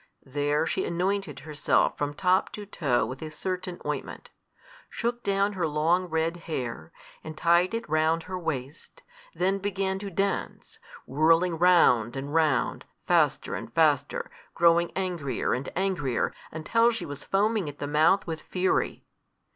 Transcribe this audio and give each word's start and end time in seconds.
There 0.25 0.65
she 0.65 0.83
anointed 0.83 1.41
herself 1.41 1.95
from 1.95 2.15
top 2.15 2.51
to 2.53 2.65
toe 2.65 3.05
with 3.05 3.21
a 3.21 3.29
certain 3.29 3.79
ointment; 3.85 4.31
shook 4.89 5.21
down 5.21 5.53
her 5.53 5.67
long 5.67 6.05
red 6.05 6.37
hair, 6.37 6.91
and 7.23 7.37
tied 7.37 7.75
it 7.75 7.87
round 7.87 8.23
her 8.23 8.39
waist; 8.39 9.03
then 9.35 9.59
began 9.59 9.99
to 9.99 10.09
dance, 10.09 10.79
whirling 11.05 11.55
round 11.59 12.15
and 12.15 12.33
round, 12.33 12.83
faster 13.05 13.53
and 13.53 13.71
faster, 13.75 14.31
growing 14.55 14.89
angrier 14.95 15.53
and 15.53 15.69
angrier, 15.75 16.33
until 16.51 16.89
she 16.89 17.05
was 17.05 17.23
foaming 17.23 17.69
at 17.69 17.77
the 17.77 17.85
mouth 17.85 18.25
with 18.25 18.41
fury. 18.41 19.05